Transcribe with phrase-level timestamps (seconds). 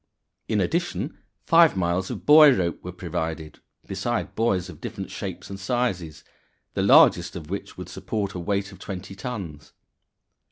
[0.47, 5.59] In addition, five miles of buoy rope were provided, besides buoys of different shapes and
[5.59, 6.23] sizes,
[6.73, 7.75] the largest of which (Fig.
[7.75, 9.73] 38) would support a weight of twenty tons.